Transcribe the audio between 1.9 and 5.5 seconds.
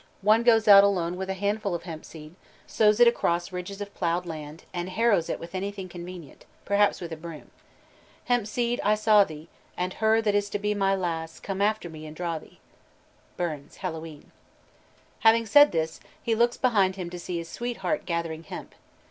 seed, sows it across ridges of ploughed land, and harrows it